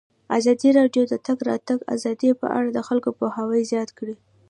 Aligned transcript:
ازادي 0.37 0.69
راډیو 0.79 1.03
د 1.07 1.09
د 1.11 1.15
تګ 1.25 1.37
راتګ 1.49 1.79
ازادي 1.95 2.29
په 2.41 2.47
اړه 2.57 2.69
د 2.71 2.79
خلکو 2.87 3.09
پوهاوی 3.19 3.61
زیات 3.71 3.89
کړی. 3.97 4.15